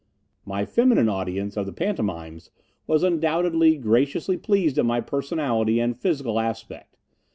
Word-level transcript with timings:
My 0.47 0.65
feminine 0.65 1.07
audience 1.09 1.55
of 1.55 1.67
the 1.67 1.71
pantomimes 1.71 2.49
was 2.87 3.03
undoubtedly 3.03 3.77
graciously 3.77 4.35
pleased 4.35 4.79
at 4.79 4.85
my 4.87 4.99
personality 4.99 5.79
and 5.79 5.95
physical 5.95 6.39
aspect. 6.39 6.97